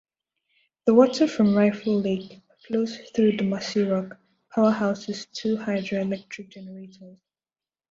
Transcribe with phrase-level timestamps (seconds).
[0.87, 4.17] The water from Riffe Lake flows through the Mossyrock
[4.49, 7.19] Powerhouse's two hydroelectric generators.